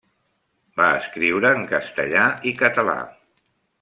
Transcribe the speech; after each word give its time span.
Va 0.79 0.87
escriure 1.01 1.51
en 1.57 1.67
castellà 1.73 2.25
i 2.53 2.55
català. 2.63 2.97